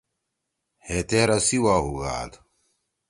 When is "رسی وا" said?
1.29-1.75